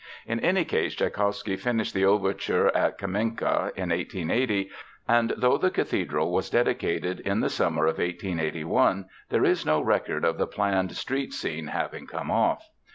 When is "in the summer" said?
7.19-7.83